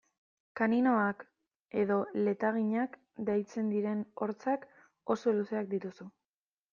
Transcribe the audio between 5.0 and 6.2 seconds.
oso luzeak dituzu.